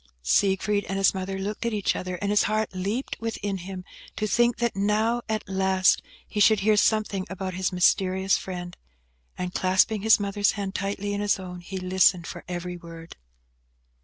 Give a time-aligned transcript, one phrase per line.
[0.23, 3.85] Siegfried and his mother looked at each other, and his heart leapt within him,
[4.15, 8.75] to think that now, at last, he should hear something about his mysterious friend;
[9.37, 13.15] and, clasping his mother's hand tightly in his own, he listened for every word.